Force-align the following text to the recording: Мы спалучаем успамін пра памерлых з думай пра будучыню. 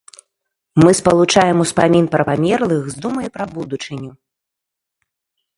Мы 0.83 0.91
спалучаем 0.99 1.57
успамін 1.65 2.09
пра 2.15 2.23
памерлых 2.29 2.83
з 2.95 3.05
думай 3.05 3.27
пра 3.37 3.45
будучыню. 3.55 4.11